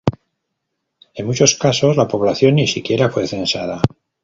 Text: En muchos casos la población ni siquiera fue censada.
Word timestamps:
En 1.13 1.27
muchos 1.27 1.53
casos 1.53 1.95
la 1.95 2.07
población 2.07 2.55
ni 2.55 2.65
siquiera 2.67 3.11
fue 3.11 3.27
censada. 3.27 3.83